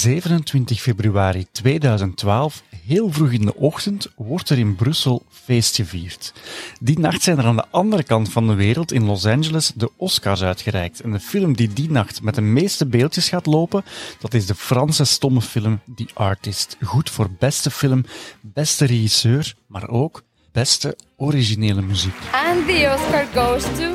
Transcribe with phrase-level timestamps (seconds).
[0.00, 6.32] 27 februari 2012, heel vroeg in de ochtend, wordt er in Brussel feest gevierd.
[6.80, 9.90] Die nacht zijn er aan de andere kant van de wereld, in Los Angeles, de
[9.96, 11.00] Oscars uitgereikt.
[11.00, 13.84] En de film die die nacht met de meeste beeldjes gaat lopen,
[14.20, 16.76] dat is de Franse stomme film The Artist.
[16.82, 18.04] Goed voor beste film,
[18.40, 20.22] beste regisseur, maar ook
[20.52, 22.14] beste originele muziek.
[22.32, 23.92] And the Oscar goes to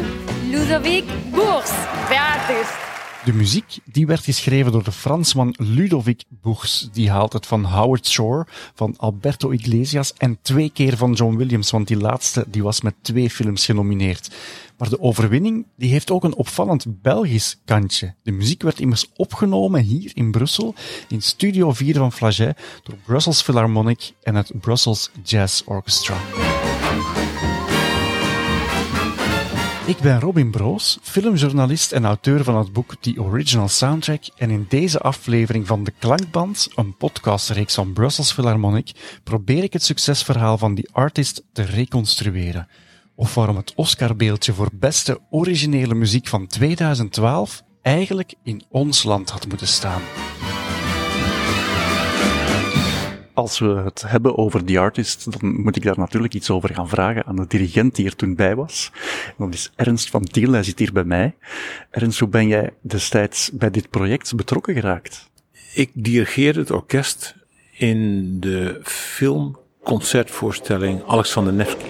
[0.50, 1.70] Ludovic Bours,
[2.10, 2.95] the artist.
[3.26, 6.90] De muziek die werd geschreven door de Fransman Ludovic Bours.
[6.92, 11.72] Die haalt het van Howard Shore, van Alberto Iglesias en twee keer van John Williams,
[11.72, 14.36] want die laatste die was met twee films genomineerd.
[14.78, 18.14] Maar de overwinning die heeft ook een opvallend Belgisch kantje.
[18.24, 20.76] De muziek werd immers opgenomen hier in Brussel,
[21.08, 26.45] in Studio 4 van Flaget, door Brussels Philharmonic en het Brussels Jazz Orchestra.
[29.86, 34.66] Ik ben Robin Broos, filmjournalist en auteur van het boek The Original Soundtrack en in
[34.70, 40.76] deze aflevering van De Klankband, een podcastreeks van Brussels Philharmonic, probeer ik het succesverhaal van
[40.76, 42.68] die artist te reconstrueren.
[43.16, 49.48] Of waarom het Oscarbeeldje voor beste originele muziek van 2012 eigenlijk in ons land had
[49.48, 50.02] moeten staan.
[53.36, 56.90] Als we het hebben over The Artist, dan moet ik daar natuurlijk iets over gaan
[56.90, 58.92] vragen aan de dirigent die er toen bij was.
[59.38, 61.36] dat is Ernst van Tiel, hij zit hier bij mij.
[61.90, 65.30] Ernst, hoe ben jij destijds bij dit project betrokken geraakt?
[65.74, 67.36] Ik dirigeerde het orkest
[67.72, 71.86] in de filmconcertvoorstelling Alexander Nevsky.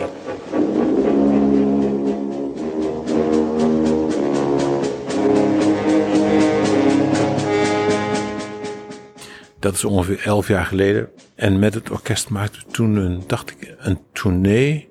[9.65, 11.09] Dat is ongeveer elf jaar geleden.
[11.35, 14.89] En met het orkest maakten we toen een, dacht ik, een tournee.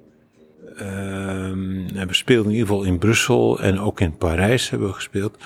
[0.81, 4.95] Um, en we speelden in ieder geval in Brussel en ook in Parijs hebben we
[4.95, 5.39] gespeeld.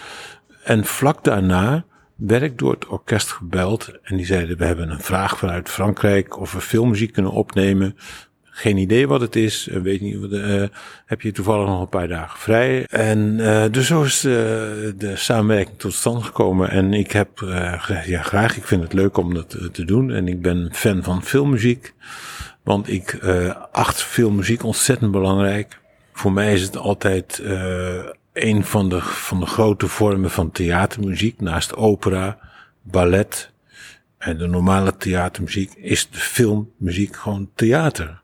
[0.64, 1.84] En vlak daarna
[2.16, 3.90] werd ik door het orkest gebeld.
[4.02, 7.96] En die zeiden, we hebben een vraag vanuit Frankrijk of we filmmuziek kunnen opnemen
[8.58, 9.68] geen idee wat het is.
[9.72, 10.62] weet niet, uh,
[11.06, 12.86] heb je toevallig nog een paar dagen vrij.
[12.86, 16.70] En uh, dus zo is de, de samenwerking tot stand gekomen.
[16.70, 17.30] En ik heb
[17.78, 20.12] gezegd, ja graag, ik vind het leuk om dat te doen.
[20.12, 21.94] En ik ben fan van filmmuziek.
[22.62, 23.18] Want ik
[23.72, 25.78] acht filmmuziek ontzettend belangrijk.
[26.12, 27.42] Voor mij is het altijd
[28.32, 31.40] een van de, van de grote vormen van theatermuziek.
[31.40, 32.38] Naast opera,
[32.82, 33.50] ballet
[34.18, 38.20] en de normale theatermuziek is de filmmuziek gewoon theater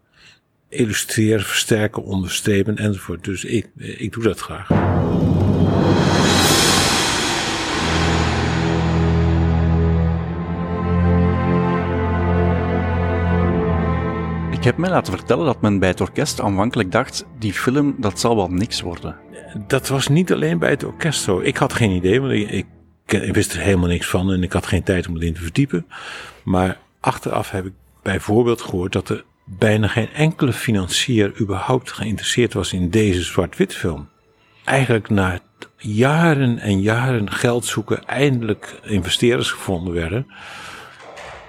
[0.74, 3.24] illustreren, versterken, onderstrepen enzovoort.
[3.24, 4.68] Dus ik, ik doe dat graag.
[14.64, 18.20] Ik heb mij laten vertellen dat men bij het orkest aanvankelijk dacht, die film, dat
[18.20, 19.16] zal wel niks worden.
[19.66, 21.40] Dat was niet alleen bij het orkest zo.
[21.40, 22.66] Ik had geen idee, want ik, ik,
[23.22, 25.86] ik wist er helemaal niks van en ik had geen tijd om erin te verdiepen.
[26.44, 32.72] Maar achteraf heb ik bijvoorbeeld gehoord dat er bijna geen enkele financier überhaupt geïnteresseerd was
[32.72, 34.08] in deze zwart-wit film.
[34.64, 35.40] Eigenlijk na
[35.76, 40.26] jaren en jaren geld zoeken, eindelijk investeerders gevonden werden.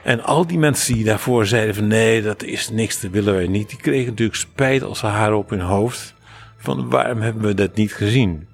[0.03, 3.47] En al die mensen die daarvoor zeiden van nee, dat is niks, dat willen wij
[3.47, 3.69] niet.
[3.69, 6.13] Die kregen natuurlijk spijt als ze haar op hun hoofd.
[6.57, 8.47] Van waarom hebben we dat niet gezien?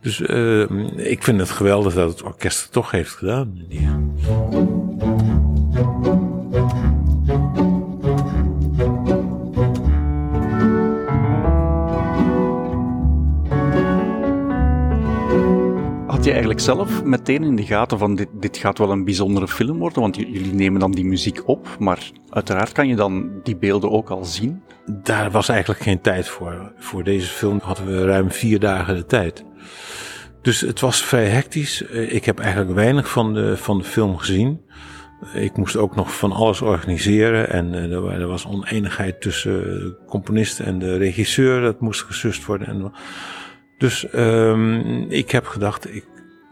[0.00, 0.60] Dus uh,
[0.96, 3.64] ik vind het geweldig dat het orkest het toch heeft gedaan.
[3.68, 3.98] Ja.
[16.30, 20.02] Eigenlijk zelf meteen in de gaten van dit, dit gaat wel een bijzondere film worden?
[20.02, 24.10] Want jullie nemen dan die muziek op, maar uiteraard kan je dan die beelden ook
[24.10, 24.62] al zien.
[25.02, 26.72] Daar was eigenlijk geen tijd voor.
[26.76, 29.44] Voor deze film hadden we ruim vier dagen de tijd.
[30.42, 31.86] Dus het was vrij hectisch.
[31.86, 34.60] Eh, ik heb eigenlijk weinig van de, van de film gezien.
[35.34, 40.60] Ik moest ook nog van alles organiseren en eh, er was oneenigheid tussen de componist
[40.60, 41.60] en de regisseur.
[41.60, 42.66] Dat moest gesust worden.
[42.66, 42.92] En
[43.80, 46.04] dus um, ik heb gedacht, ik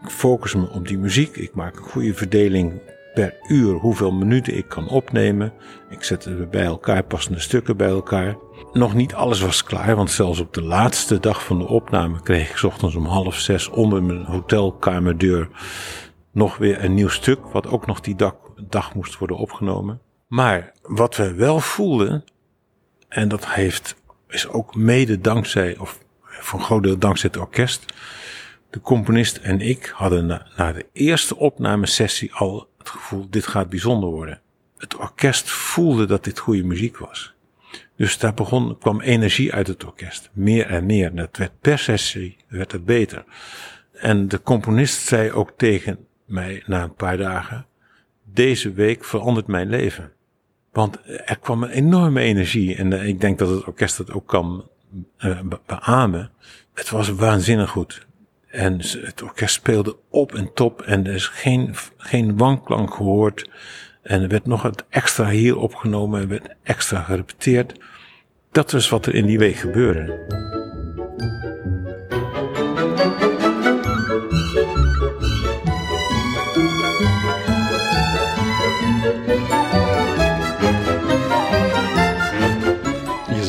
[0.07, 1.35] focus me op die muziek.
[1.35, 2.81] Ik maak een goede verdeling
[3.13, 5.53] per uur hoeveel minuten ik kan opnemen.
[5.89, 8.35] Ik zet bij elkaar passende stukken bij elkaar.
[8.73, 12.51] Nog niet alles was klaar, want zelfs op de laatste dag van de opname kreeg
[12.51, 15.49] ik ochtends om half zes onder mijn hotelkamerdeur
[16.31, 18.35] nog weer een nieuw stuk, wat ook nog die dag,
[18.67, 20.01] dag moest worden opgenomen.
[20.27, 22.23] Maar wat we wel voelden,
[23.07, 23.95] en dat heeft,
[24.27, 27.85] is ook mede dankzij, of voor een groot deel dankzij het orkest.
[28.69, 34.09] De componist en ik hadden na, de eerste opnamesessie al het gevoel, dit gaat bijzonder
[34.09, 34.41] worden.
[34.77, 37.33] Het orkest voelde dat dit goede muziek was.
[37.95, 40.29] Dus daar begon, kwam energie uit het orkest.
[40.33, 41.15] Meer en meer.
[41.15, 43.23] Dat werd per sessie werd het beter.
[43.93, 47.65] En de componist zei ook tegen mij na een paar dagen,
[48.23, 50.11] deze week verandert mijn leven.
[50.71, 52.75] Want er kwam een enorme energie.
[52.75, 54.69] En uh, ik denk dat het orkest dat ook kan
[55.19, 56.31] uh, beamen.
[56.73, 58.07] Het was waanzinnig goed.
[58.49, 60.81] En het orkest speelde op en top.
[60.81, 63.49] En er is geen, geen wanklank gehoord.
[64.01, 66.21] En er werd nog het extra hier opgenomen.
[66.21, 67.79] Er werd extra gerepeteerd.
[68.51, 70.48] Dat is wat er in die week gebeurde.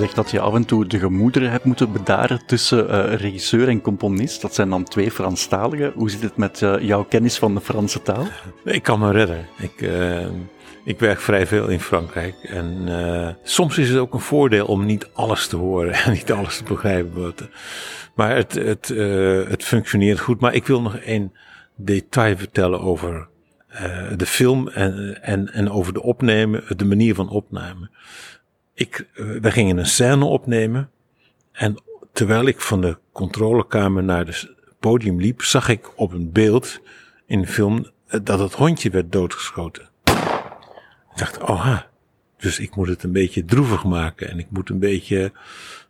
[0.00, 3.80] Zegt dat je af en toe de gemoederen hebt moeten bedaren tussen uh, regisseur en
[3.80, 4.42] componist.
[4.42, 5.92] Dat zijn dan twee Franstaligen.
[5.94, 8.26] Hoe zit het met uh, jouw kennis van de Franse taal?
[8.64, 9.46] Ik kan me redden.
[9.58, 10.26] Ik, uh,
[10.84, 12.34] ik werk vrij veel in Frankrijk.
[12.42, 12.88] En
[13.42, 16.64] soms is het ook een voordeel om niet alles te horen en niet alles te
[16.64, 17.34] begrijpen.
[18.14, 18.88] Maar het, het,
[19.48, 20.40] het functioneert goed.
[20.40, 21.32] Maar ik wil nog één
[21.76, 23.28] detail vertellen over
[24.16, 27.90] de film en, en, en over de opnemen, de manier van opnemen
[28.80, 30.90] ik, eh, we gingen een scène opnemen.
[31.52, 31.82] En
[32.12, 36.80] terwijl ik van de controlekamer naar het podium liep, zag ik op een beeld
[37.26, 39.88] in de film eh, dat het hondje werd doodgeschoten.
[41.12, 41.78] Ik dacht, oh
[42.36, 45.32] dus ik moet het een beetje droevig maken en ik moet een beetje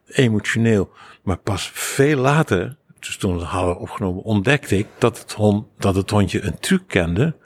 [0.06, 0.93] emotioneel.
[1.22, 5.66] Maar pas veel later, dus toen we het hadden opgenomen, ontdekte ik dat het, hond,
[5.78, 7.36] dat het hondje een truc kende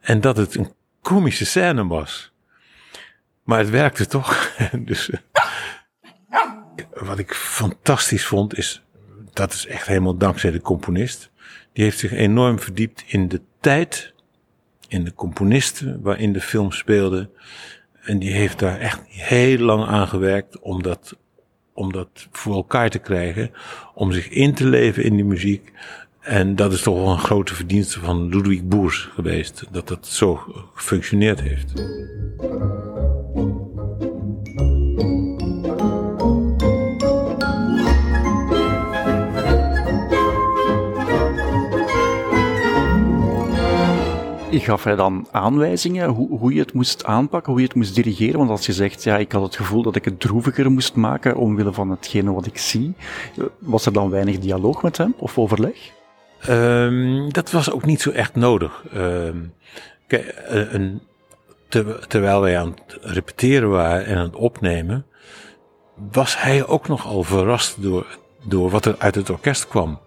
[0.00, 0.72] en dat het een
[1.02, 2.29] komische scène was.
[3.50, 4.52] Maar het werkte toch.
[4.90, 5.18] dus uh,
[6.94, 8.82] wat ik fantastisch vond is,
[9.32, 11.30] dat is echt helemaal dankzij de componist.
[11.72, 14.14] Die heeft zich enorm verdiept in de tijd,
[14.88, 17.30] in de componisten waarin de film speelde.
[18.00, 21.16] En die heeft daar echt heel lang aan gewerkt om dat,
[21.74, 23.50] om dat voor elkaar te krijgen.
[23.94, 25.72] Om zich in te leven in die muziek.
[26.20, 29.64] En dat is toch wel een grote verdienste van Ludwig Boers geweest.
[29.70, 30.34] Dat dat zo
[30.74, 31.72] gefunctioneerd heeft.
[44.60, 48.38] Gaf hij dan aanwijzingen hoe, hoe, je het moest aanpakken, hoe je het moest dirigeren?
[48.38, 51.36] Want als je zegt, ja, ik had het gevoel dat ik het droeviger moest maken
[51.36, 52.94] omwille van hetgene wat ik zie,
[53.58, 55.76] was er dan weinig dialoog met hem of overleg?
[56.48, 58.84] Um, dat was ook niet zo echt nodig.
[58.94, 59.52] Um,
[60.06, 61.00] kijk, eh, een,
[62.08, 65.06] terwijl wij aan het repeteren waren en aan het opnemen,
[66.12, 70.00] was hij ook nogal verrast door, door wat er uit het orkest kwam.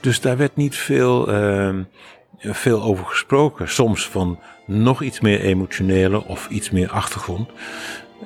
[0.00, 1.76] Dus daar werd niet veel, uh,
[2.38, 3.68] veel over gesproken.
[3.68, 7.48] Soms van nog iets meer emotionele of iets meer achtergrond.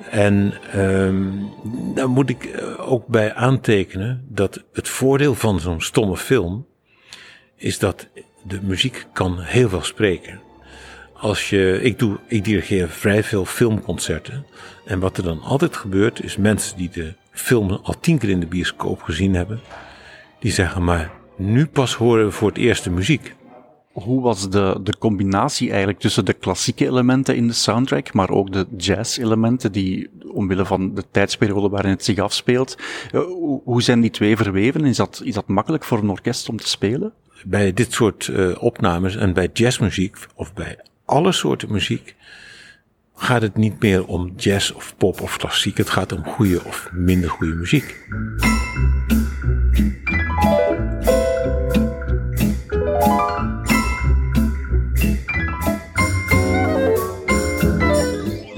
[0.09, 1.49] En um,
[1.95, 6.65] daar moet ik eh, ook bij aantekenen dat het voordeel van zo'n stomme film
[7.55, 8.07] is dat
[8.43, 10.41] de muziek kan heel veel spreken
[11.23, 14.45] als je, ik doe, ik dirigeer vrij veel filmconcerten.
[14.85, 18.39] En wat er dan altijd gebeurt, is mensen die de film al tien keer in
[18.39, 19.59] de bioscoop gezien hebben,
[20.39, 23.35] die zeggen maar, nu pas horen we voor het eerst de muziek.
[23.93, 28.53] Hoe was de, de combinatie eigenlijk tussen de klassieke elementen in de soundtrack, maar ook
[28.53, 32.77] de jazz-elementen die omwille van de tijdsperiode waarin het zich afspeelt,
[33.11, 33.21] eh,
[33.63, 34.85] hoe zijn die twee verweven?
[34.85, 37.13] Is dat, is dat makkelijk voor een orkest om te spelen?
[37.45, 42.15] Bij dit soort uh, opnames en bij jazzmuziek of bij alle soorten muziek
[43.15, 45.77] gaat het niet meer om jazz of pop of klassiek.
[45.77, 48.07] Het gaat om goede of minder goede muziek.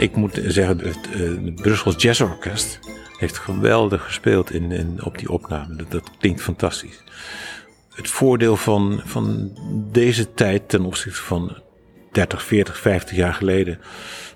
[0.06, 2.80] Ik moet zeggen, het, het Brussels Jazz Orkest
[3.18, 5.86] heeft geweldig gespeeld in, in, op die opname.
[5.90, 7.04] Dat, klinkt fantastisch.
[7.94, 9.58] Het voordeel van, van
[9.92, 11.58] deze tijd ten opzichte van
[12.12, 13.80] 30, 40, 50 jaar geleden.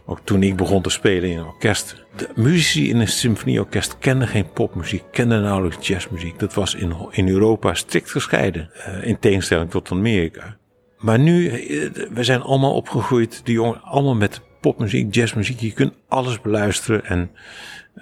[0.05, 1.95] Ook toen ik begon te spelen in een orkest.
[2.15, 6.39] De muzici in een symfonieorkest kenden geen popmuziek, kenden nauwelijks jazzmuziek.
[6.39, 8.69] Dat was in, in Europa strikt gescheiden.
[8.77, 10.57] Uh, in tegenstelling tot Amerika.
[10.97, 15.59] Maar nu, uh, we zijn allemaal opgegroeid, de jongen, allemaal met popmuziek, jazzmuziek.
[15.59, 17.31] Je kunt alles beluisteren en,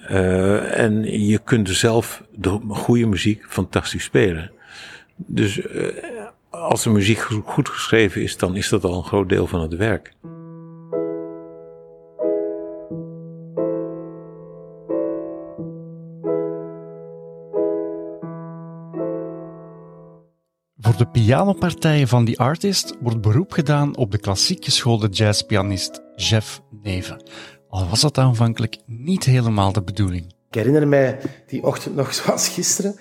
[0.09, 4.51] uh, en je kunt zelf de goede muziek fantastisch spelen.
[5.15, 5.61] Dus
[6.49, 9.75] als de muziek goed geschreven is, dan is dat al een groot deel van het
[9.75, 10.13] werk.
[20.97, 26.61] Voor de pianopartijen van die artist wordt beroep gedaan op de klassiek geschoolde jazzpianist Jeff
[26.81, 27.23] Neven.
[27.69, 30.33] Al was dat aanvankelijk niet helemaal de bedoeling.
[30.49, 32.95] Ik herinner mij die ochtend nog zoals gisteren.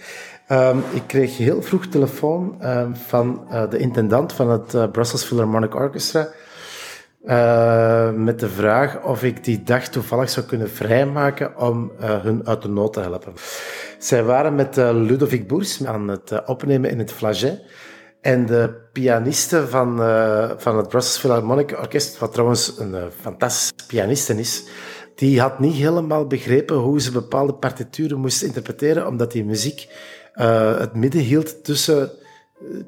[0.49, 5.25] Um, ik kreeg heel vroeg telefoon um, van uh, de intendant van het uh, Brussels
[5.25, 6.29] Philharmonic Orchestra.
[7.25, 12.63] uh, met de vraag of ik die dag toevallig zou kunnen vrijmaken om hun uit
[12.63, 13.33] de nood te helpen.
[13.99, 17.63] Zij waren met uh, Ludovic Boers aan het opnemen in het Flaget.
[18.21, 19.97] En de pianiste van,
[20.59, 24.65] van het Brussels Philharmonic Orkest, wat trouwens een fantastische pianiste is,
[25.15, 29.89] die had niet helemaal begrepen hoe ze bepaalde partituren moest interpreteren, omdat die muziek
[30.79, 32.11] het midden hield tussen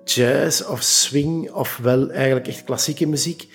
[0.04, 3.48] jazz of swing, of wel eigenlijk echt klassieke muziek.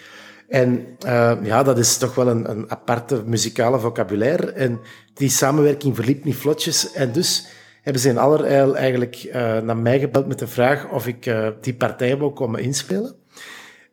[0.47, 4.51] En uh, ja, dat is toch wel een, een aparte muzikale vocabulaire.
[4.51, 4.79] En
[5.13, 6.91] die samenwerking verliep niet vlotjes.
[6.91, 7.47] En dus
[7.81, 11.47] hebben ze in allerijl eigenlijk uh, naar mij gebeld met de vraag of ik uh,
[11.61, 13.15] die partij wou komen inspelen.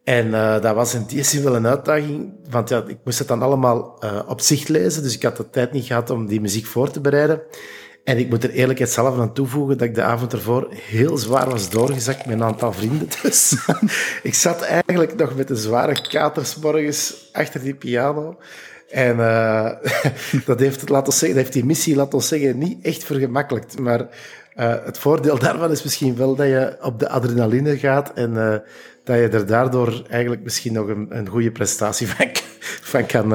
[0.04, 0.30] En
[0.60, 4.02] dat was in die zin wel een uitdaging, want ja, ik moest het dan allemaal
[4.26, 7.00] op zicht lezen, dus ik had de tijd niet gehad om die muziek voor te
[7.00, 7.42] bereiden.
[8.04, 11.50] En ik moet er eerlijkheid zelf aan toevoegen dat ik de avond ervoor heel zwaar
[11.50, 13.08] was doorgezakt met een aantal vrienden.
[13.22, 13.56] Dus
[14.22, 18.38] ik zat eigenlijk nog met een zware katers morgens achter die piano.
[18.88, 19.70] En uh,
[20.46, 23.78] dat, heeft laten zeggen, dat heeft die missie, laten we zeggen, niet echt vergemakkelijkt.
[23.78, 28.30] Maar uh, het voordeel daarvan is misschien wel dat je op de adrenaline gaat en
[28.30, 28.56] uh,
[29.04, 32.26] dat je er daardoor eigenlijk misschien nog een, een goede prestatie van,
[32.60, 33.30] van kan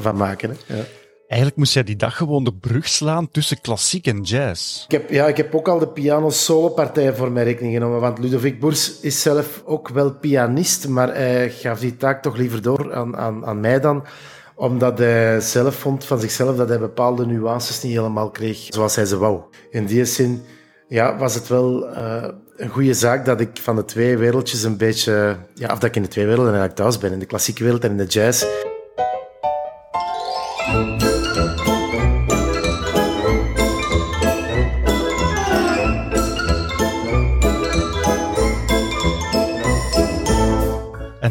[0.00, 0.50] van maken.
[0.50, 0.76] Hè?
[0.76, 0.82] Ja.
[1.26, 4.84] Eigenlijk moest jij die dag gewoon de brug slaan tussen klassiek en jazz.
[4.84, 8.60] Ik heb, ja, ik heb ook al de piano-solo-partij voor mijn rekening genomen, want Ludovic
[8.60, 13.16] Boers is zelf ook wel pianist, maar hij gaf die taak toch liever door aan,
[13.16, 14.04] aan, aan mij dan
[14.56, 19.04] omdat hij zelf vond van zichzelf dat hij bepaalde nuances niet helemaal kreeg zoals hij
[19.04, 19.40] ze wou.
[19.70, 20.42] In die zin
[20.88, 24.76] ja, was het wel uh, een goede zaak dat ik van de twee wereldjes een
[24.76, 25.36] beetje...
[25.54, 27.84] Ja, of dat ik in de twee werelden eigenlijk thuis ben, in de klassieke wereld
[27.84, 28.44] en in de jazz.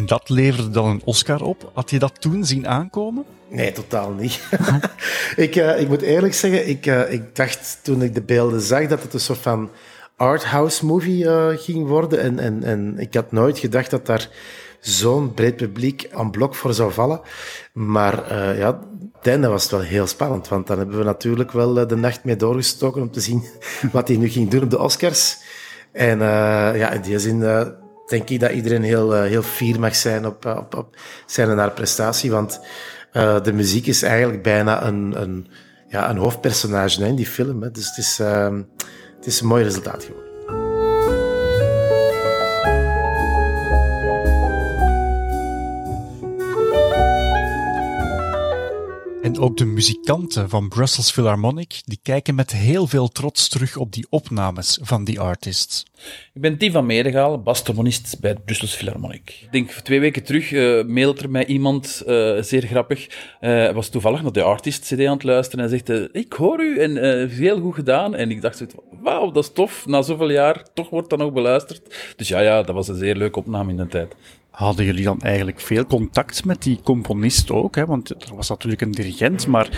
[0.05, 1.71] Dat leverde dan een Oscar op.
[1.73, 3.25] Had je dat toen zien aankomen?
[3.49, 4.41] Nee, totaal niet.
[5.45, 8.87] ik, uh, ik moet eerlijk zeggen, ik, uh, ik dacht toen ik de beelden zag
[8.87, 9.69] dat het een soort van
[10.15, 12.19] arthouse movie uh, ging worden.
[12.19, 14.29] En, en, en ik had nooit gedacht dat daar
[14.79, 17.21] zo'n breed publiek aan blok voor zou vallen.
[17.73, 18.79] Maar ja,
[19.17, 22.23] het einde was het wel heel spannend, want dan hebben we natuurlijk wel de nacht
[22.23, 23.43] mee doorgestoken om te zien
[23.91, 25.37] wat hij nu ging doen op de Oscars.
[25.91, 27.39] En ja, in die zin
[28.05, 30.95] denk ik dat iedereen heel, uh, heel fier mag zijn op, eh, op, op
[31.25, 32.31] zijn en haar prestatie.
[32.31, 32.59] Want
[33.13, 35.47] uh, de muziek is eigenlijk bijna een, een,
[35.87, 37.61] ja, een hoofdpersonage in die film.
[37.61, 37.71] Hè.
[37.71, 38.57] Dus het is, uh,
[39.15, 40.25] het is een mooi resultaat geworden.
[49.21, 53.93] En ook de muzikanten van Brussels Philharmonic, die kijken met heel veel trots terug op
[53.93, 55.85] die opnames van die artists.
[56.33, 59.39] Ik ben Tim van Medegaal, bastromonist bij het Brussels Philharmonic.
[59.41, 63.07] Ik denk twee weken terug uh, mailt er mij iemand, uh, zeer grappig,
[63.41, 66.79] uh, was toevallig naar de Artist CD aan het luisteren en zegt, ik hoor u
[66.79, 68.15] en heel goed gedaan.
[68.15, 68.65] En ik dacht,
[69.01, 72.13] wauw, dat is tof, na zoveel jaar, toch wordt dat nog beluisterd.
[72.15, 74.15] Dus ja, ja, dat was een zeer leuke opname in de tijd.
[74.55, 77.75] Hadden jullie dan eigenlijk veel contact met die componist ook?
[77.75, 77.85] Hè?
[77.85, 79.69] Want er was natuurlijk een dirigent, maar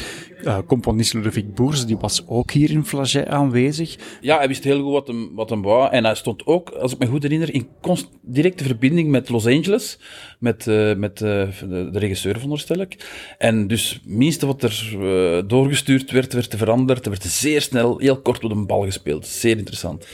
[0.43, 3.95] uh, componist Ludovic Boers die was ook hier in Flaget aanwezig.
[4.21, 5.91] Ja, hij wist heel goed wat hem, wat hem wou.
[5.91, 7.67] En hij stond ook, als ik me goed herinner, in
[8.21, 9.99] directe verbinding met Los Angeles,
[10.39, 13.05] met, uh, met uh, de, regisseur, veronderstel ik.
[13.37, 14.95] En dus het minste wat er
[15.47, 17.03] doorgestuurd werd, werd veranderd.
[17.05, 19.27] Er werd zeer snel, heel kort op een bal gespeeld.
[19.27, 20.05] Zeer interessant.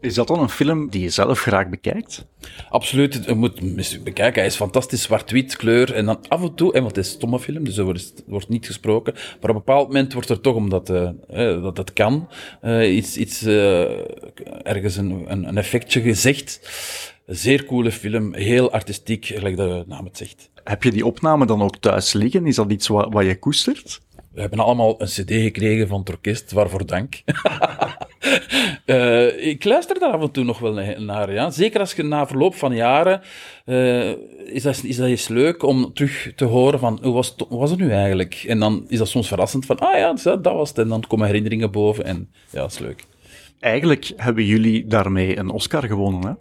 [0.00, 2.26] Is dat dan een film die je zelf graag bekijkt?
[2.68, 4.40] Absoluut, je moet bekijken.
[4.40, 5.94] Hij is fantastisch zwart-wit, kleur.
[5.94, 7.84] En dan af en toe, en want het is een stomme film, dus er
[8.26, 9.12] wordt, niet gesproken.
[9.14, 11.10] Maar op een bepaald moment wordt er toch, omdat uh,
[11.62, 12.28] dat het kan,
[12.62, 13.80] uh, iets, iets uh,
[14.62, 16.60] ergens een, een, een, effectje gezegd.
[17.26, 20.50] Een zeer coole film, heel artistiek, gelijk de naam het zegt.
[20.64, 22.46] Heb je die opname dan ook thuis liggen?
[22.46, 24.00] Is dat iets wat, wat je koestert?
[24.32, 27.22] We hebben allemaal een cd gekregen van het orkest, waarvoor dank.
[28.86, 31.32] uh, ik luister daar af en toe nog wel naar.
[31.32, 31.50] Ja.
[31.50, 33.20] Zeker als je na verloop van jaren.
[33.66, 34.10] Uh,
[34.44, 37.70] is, dat, is dat eens leuk om terug te horen van hoe was, het, was
[37.70, 38.44] het nu eigenlijk?
[38.48, 40.78] En dan is dat soms verrassend van, ah ja, dat, was het.
[40.78, 43.04] En dan komen herinneringen boven en ja, dat is leuk.
[43.60, 46.32] Eigenlijk hebben jullie daarmee een Oscar gewonnen, hè?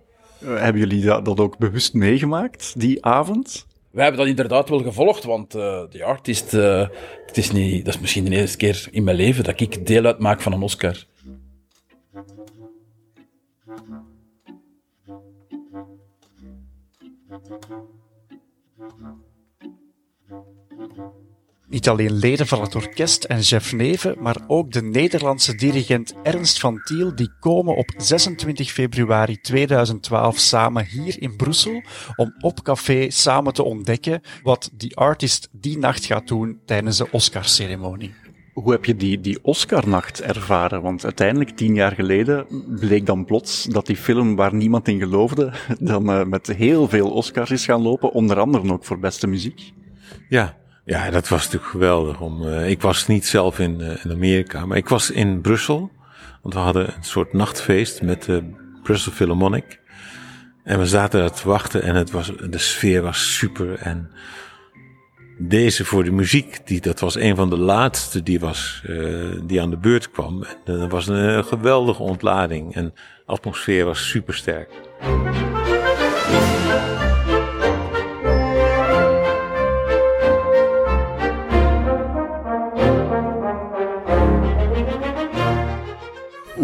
[0.45, 3.67] Hebben jullie dat ook bewust meegemaakt, die avond?
[3.91, 6.87] Wij hebben dat inderdaad wel gevolgd, want uh, The Artist, uh,
[7.25, 10.05] het is niet, dat is misschien de eerste keer in mijn leven dat ik deel
[10.05, 11.05] uitmaak van een Oscar.
[21.69, 26.59] Niet alleen leden van het orkest en Jeff Neven, maar ook de Nederlandse dirigent Ernst
[26.59, 31.83] van Tiel, die komen op 26 februari 2012 samen hier in Brussel
[32.15, 37.11] om op café samen te ontdekken wat die artist die nacht gaat doen tijdens de
[37.11, 38.13] Oscarceremonie.
[38.53, 40.81] Hoe heb je die, die Oscarnacht ervaren?
[40.81, 42.45] Want uiteindelijk, tien jaar geleden,
[42.79, 47.09] bleek dan plots dat die film waar niemand in geloofde, dan uh, met heel veel
[47.11, 49.71] Oscars is gaan lopen, onder andere ook voor beste muziek.
[50.29, 50.57] Ja,
[50.89, 52.21] ja dat was natuurlijk geweldig.
[52.21, 55.91] Om, uh, ik was niet zelf in, uh, in Amerika, maar ik was in Brussel.
[56.41, 58.43] Want we hadden een soort nachtfeest met de
[58.83, 59.79] Brussel Philharmonic.
[60.63, 63.75] En we zaten daar te wachten en het was, de sfeer was super.
[63.75, 64.11] En
[65.37, 68.83] deze voor de muziek, die, dat was een van de laatste die, was,
[69.43, 70.43] die aan de beurt kwam.
[70.65, 72.91] En dat was een geweldige ontlading en de
[73.25, 74.69] atmosfeer was super sterk.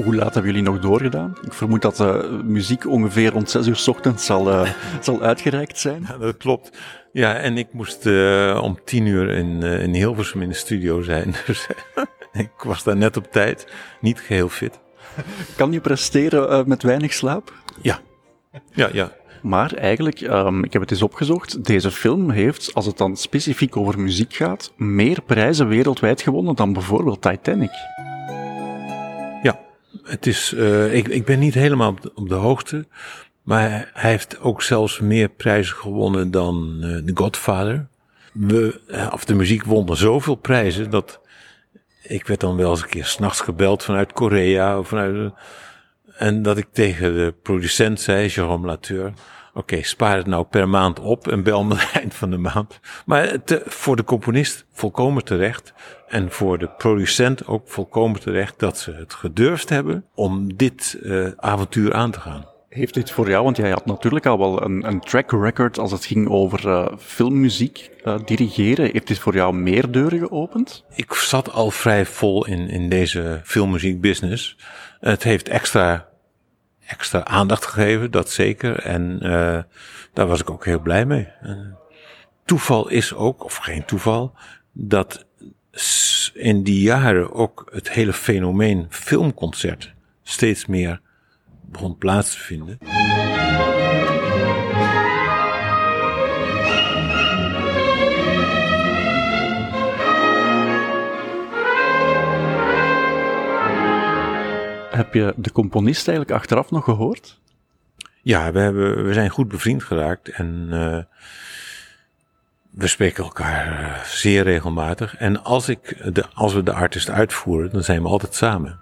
[0.06, 1.38] Hoe laat hebben jullie nog doorgedaan?
[1.42, 4.70] Ik vermoed dat de muziek ongeveer rond 6 uur s ochtends zal, uh,
[5.02, 6.06] zal uitgereikt zijn.
[6.08, 6.78] Ja, dat klopt.
[7.12, 11.02] Ja, en ik moest uh, om tien uur in, uh, in Hilversum in de studio
[11.02, 11.36] zijn.
[11.46, 11.68] Dus
[12.34, 13.68] ik was daar net op tijd.
[14.02, 14.80] Niet geheel fit.
[15.58, 17.54] Kan je presteren met weinig slaap?
[17.82, 18.00] Ja.
[18.74, 19.12] Ja, ja.
[19.42, 23.78] Maar eigenlijk, um, ik heb het eens opgezocht, deze film heeft, als het dan specifiek
[23.78, 27.72] over muziek gaat, meer prijzen wereldwijd gewonnen dan bijvoorbeeld Titanic.
[30.04, 32.86] Het is, uh, ik, ik ben niet helemaal op de, hoogte,
[33.42, 37.88] maar hij heeft ook zelfs meer prijzen gewonnen dan uh, The Godfather.
[38.34, 41.20] We, of de muziek won zoveel prijzen dat
[42.02, 45.34] ik werd dan wel eens een keer s'nachts gebeld vanuit Korea of vanuit.
[46.18, 49.14] En dat ik tegen de producent zei, Jérôme Latour,
[49.56, 52.80] okay, spaar het nou per maand op en bel me het eind van de maand.
[53.06, 55.74] Maar te, voor de componist volkomen terecht
[56.08, 61.28] en voor de producent ook volkomen terecht dat ze het gedurfd hebben om dit uh,
[61.36, 62.46] avontuur aan te gaan.
[62.70, 65.92] Heeft dit voor jou, want jij had natuurlijk al wel een, een track record als
[65.92, 68.90] het ging over uh, filmmuziek uh, dirigeren.
[68.92, 70.86] Heeft dit voor jou meer deuren geopend?
[70.96, 74.58] Ik zat al vrij vol in, in deze filmmuziekbusiness.
[75.00, 76.08] Het heeft extra,
[76.88, 78.80] extra aandacht gegeven, dat zeker.
[78.80, 79.60] En uh,
[80.14, 81.28] daar was ik ook heel blij mee.
[82.46, 84.34] toeval is ook, of geen toeval,
[84.72, 85.26] dat
[86.34, 89.94] in die jaren ook het hele fenomeen filmconcert
[90.24, 91.02] steeds meer
[91.62, 92.78] begon plaats te vinden.
[104.96, 107.40] Heb je de componist eigenlijk achteraf nog gehoord?
[108.22, 110.98] Ja, we, hebben, we zijn goed bevriend geraakt en uh,
[112.70, 115.16] we spreken elkaar uh, zeer regelmatig.
[115.16, 118.80] En als, ik de, als we de artist uitvoeren, dan zijn we altijd samen.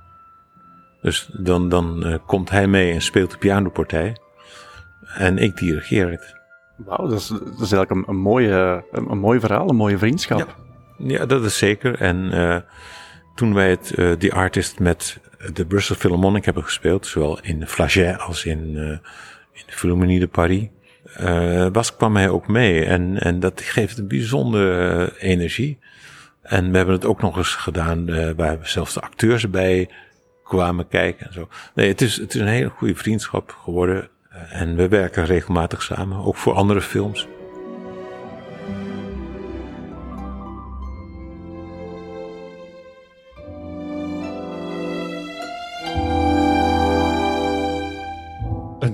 [1.02, 4.18] Dus dan, dan uh, komt hij mee en speelt de pianopartij.
[5.16, 6.36] En ik dirigeer het.
[6.76, 9.98] Wauw, dat is, dat is eigenlijk een, een, mooie, een, een mooi verhaal, een mooie
[9.98, 10.56] vriendschap.
[10.98, 12.00] Ja, ja dat is zeker.
[12.00, 12.58] En uh,
[13.36, 15.20] toen wij het, uh, die artist met
[15.54, 18.90] de Brussels Philharmonic hebben gespeeld, zowel in Flaget als in, uh,
[19.52, 20.68] in de Philharmonie de Paris,
[21.22, 22.86] uh, was, kwam hij ook mee.
[22.86, 25.80] En, en dat geeft een bijzondere energie.
[26.42, 29.90] En we hebben het ook nog eens gedaan, uh, waar we zelfs de acteurs bij
[30.44, 31.48] kwamen kijken en zo.
[31.76, 34.10] Nee, het is, het is een hele goede vriendschap geworden.
[34.50, 37.28] En we werken regelmatig samen, ook voor andere films.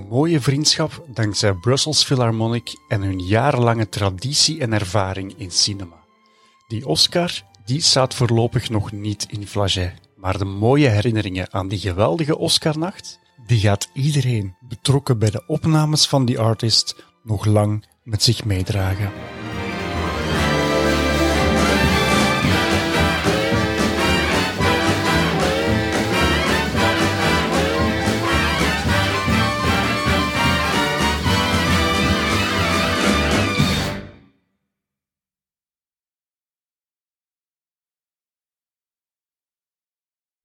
[0.10, 5.96] Mooie vriendschap dankzij Brussels Philharmonic en hun jarenlange traditie en ervaring in cinema.
[6.68, 9.94] Die Oscar, die staat voorlopig nog niet in Flaget.
[10.16, 16.08] Maar de mooie herinneringen aan die geweldige Oscarnacht, die gaat iedereen betrokken bij de opnames
[16.08, 19.12] van die artist nog lang met zich meedragen.